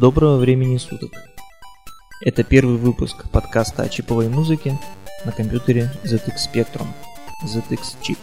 Доброго 0.00 0.36
времени 0.36 0.76
суток. 0.76 1.10
Это 2.24 2.44
первый 2.44 2.76
выпуск 2.76 3.28
подкаста 3.32 3.82
о 3.82 3.88
чиповой 3.88 4.28
музыке 4.28 4.78
на 5.24 5.32
компьютере 5.32 5.90
ZX 6.04 6.34
Spectrum, 6.36 6.86
ZX 7.44 7.96
Chip. 8.00 8.18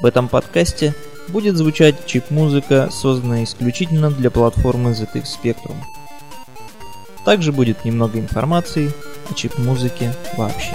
В 0.00 0.04
этом 0.04 0.26
подкасте 0.26 0.92
будет 1.28 1.56
звучать 1.56 2.04
чип-музыка, 2.06 2.88
созданная 2.90 3.44
исключительно 3.44 4.10
для 4.10 4.28
платформы 4.28 4.90
ZX 4.90 5.24
Spectrum. 5.40 5.76
Также 7.24 7.52
будет 7.52 7.84
немного 7.84 8.18
информации 8.18 8.90
о 9.30 9.34
чип-музыке 9.34 10.12
вообще. 10.36 10.74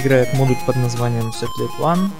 Играет 0.00 0.32
модуль 0.34 0.56
под 0.66 0.76
названием 0.76 1.30
Satellite 1.30 1.78
One, 1.78 2.10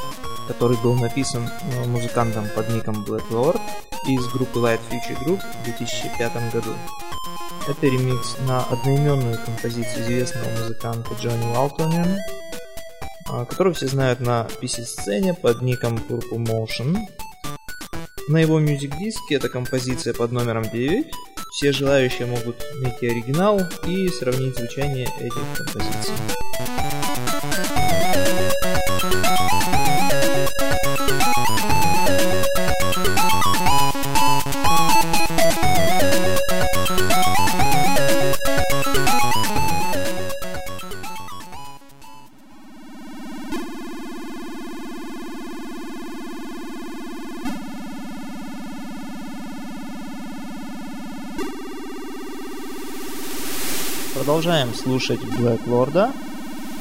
который 0.46 0.76
был 0.78 0.94
написан 0.94 1.48
э, 1.48 1.86
музыкантом 1.86 2.46
под 2.54 2.68
ником 2.70 3.04
Black 3.04 3.28
Lord 3.30 3.60
из 4.06 4.26
группы 4.28 4.58
Light 4.58 4.80
Future 4.90 5.18
Group 5.24 5.40
в 5.40 5.64
2005 5.64 6.52
году. 6.52 6.74
Это 7.68 7.86
ремикс 7.86 8.36
на 8.46 8.62
одноименную 8.64 9.38
композицию 9.44 10.04
известного 10.04 10.50
музыканта 10.50 11.14
Джонни 11.20 11.46
Уалтониан, 11.54 12.18
которую 13.48 13.74
все 13.74 13.86
знают 13.86 14.20
на 14.20 14.46
PC-сцене 14.60 15.34
под 15.34 15.62
ником 15.62 15.96
Purple 15.96 16.38
Motion. 16.38 16.96
На 18.28 18.38
его 18.38 18.58
мюзик-диске 18.58 19.36
эта 19.36 19.48
композиция 19.48 20.14
под 20.14 20.32
номером 20.32 20.64
9. 20.68 21.06
Все 21.52 21.72
желающие 21.72 22.26
могут 22.26 22.56
найти 22.82 23.08
оригинал 23.08 23.60
и 23.86 24.08
сравнить 24.08 24.56
звучание 24.56 25.08
этих 25.18 25.44
композиций. 25.56 26.14
Продолжаем 54.14 54.74
слушать 54.74 55.20
Black 55.20 55.60
Lord. 55.68 56.12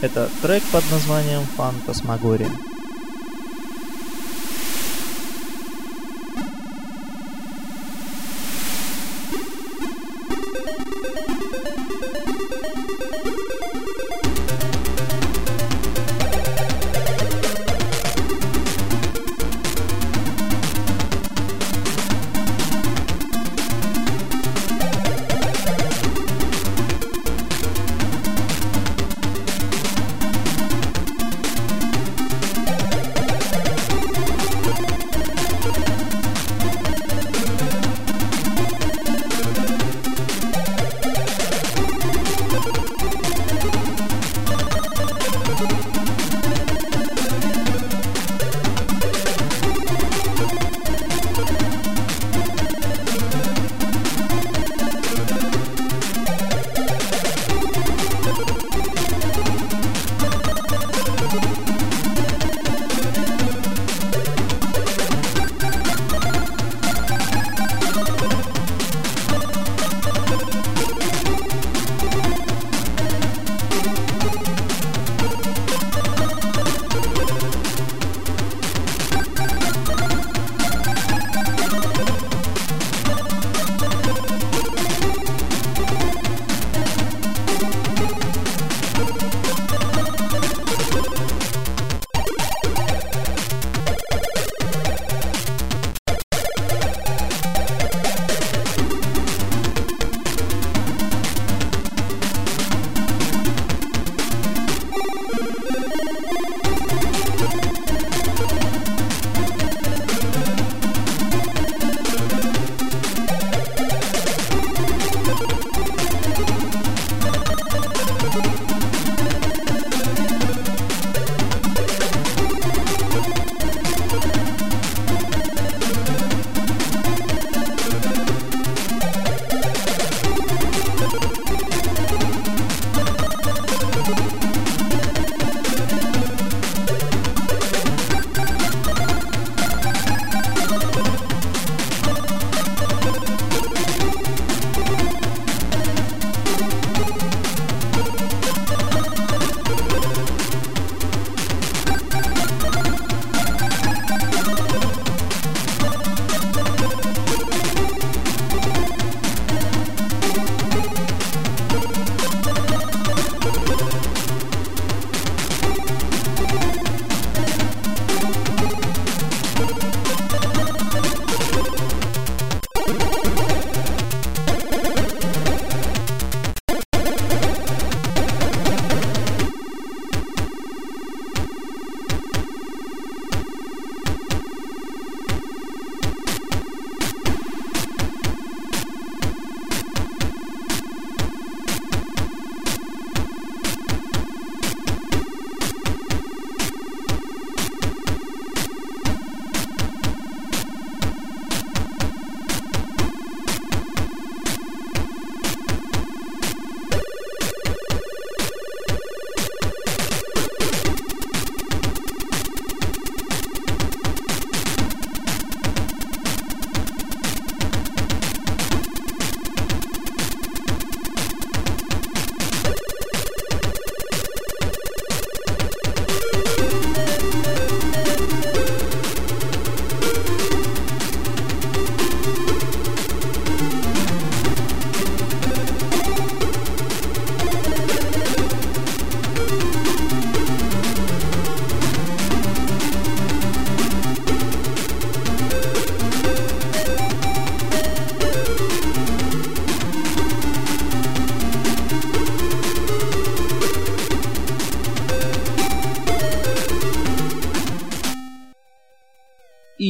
Это 0.01 0.29
трек 0.41 0.63
под 0.71 0.89
названием 0.91 1.43
Фантасмагория. 1.55 2.49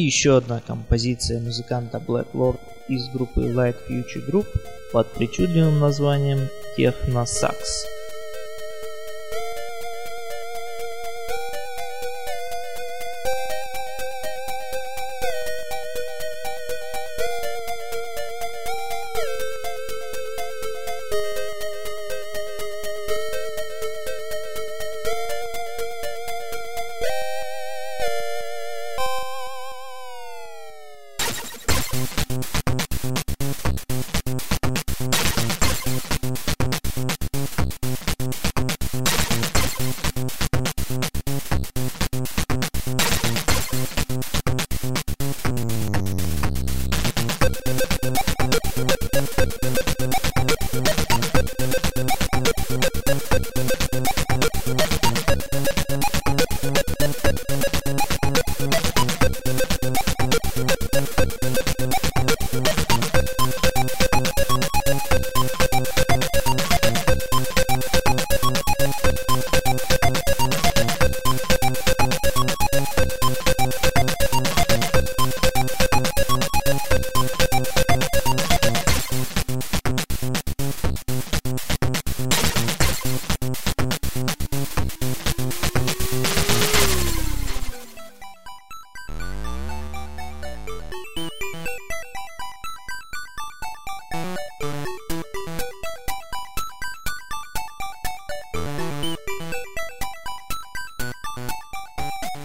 Еще 0.10 0.38
одна 0.38 0.60
композиция 0.60 1.40
музыканта 1.40 2.00
Black 2.00 2.30
Lord 2.34 2.60
из 2.88 3.08
группы 3.10 3.42
Light 3.42 3.76
Future 3.88 4.28
Group 4.28 4.48
под 4.92 5.08
причудливым 5.14 5.80
названием 5.80 6.50
Techno 6.76 7.26
Sax. 7.26 7.99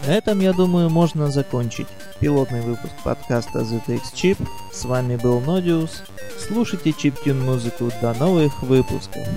На 0.05 0.11
этом, 0.11 0.39
я 0.39 0.53
думаю, 0.53 0.91
можно 0.91 1.31
закончить 1.31 1.87
пилотный 2.19 2.61
выпуск 2.61 2.93
подкаста 3.03 3.61
ZX 3.61 4.01
Chip. 4.13 4.37
С 4.71 4.85
вами 4.85 5.15
был 5.15 5.39
Нодиус. 5.41 6.03
Слушайте 6.37 6.93
чиптюн 6.93 7.43
музыку. 7.43 7.91
До 8.01 8.13
новых 8.13 8.61
выпусков. 8.61 9.27